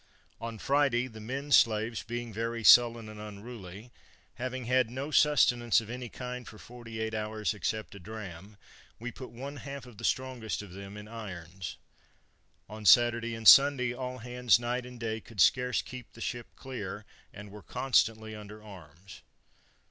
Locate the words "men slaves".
1.21-2.01